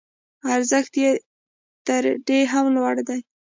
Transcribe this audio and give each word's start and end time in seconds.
ارزښت 0.55 0.93
یې 1.03 1.11
تر 1.87 2.03
دې 2.27 2.39
هم 2.51 2.65
لوړ 2.75 2.95
دی. 3.07 3.19